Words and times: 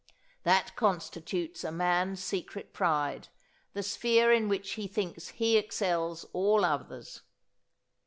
That 0.41 0.75
constitutes 0.75 1.63
a 1.63 1.71
man's 1.71 2.23
secret 2.23 2.73
pride: 2.73 3.27
the 3.73 3.83
sphere 3.83 4.31
in 4.33 4.49
which 4.49 4.71
he 4.71 4.87
thinks 4.87 5.27
he 5.27 5.57
excels 5.57 6.25
all 6.33 6.65
others. 6.65 7.21